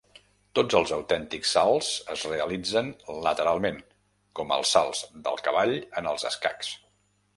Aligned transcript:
Tots 0.59 0.75
els 0.77 0.93
autèntics 0.95 1.51
salts 1.57 1.89
es 2.15 2.23
realitzen 2.31 2.89
lateralment, 3.27 3.77
com 4.41 4.55
els 4.57 4.73
salts 4.79 5.03
del 5.29 5.41
cavall 5.49 5.75
en 6.03 6.11
els 6.15 6.27
escacs. 6.33 6.73